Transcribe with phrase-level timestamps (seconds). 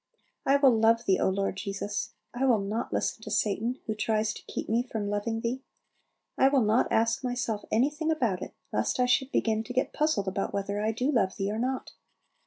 [0.47, 4.33] I will love Thee, O Lord Jesus; I will not listen to Satan, who tries
[4.33, 5.61] to keep me from loving Thee;
[6.39, 10.27] I will not ask myself anything about it, lest I should begin to get puzzled
[10.27, 11.91] about whether I do love Thee or not.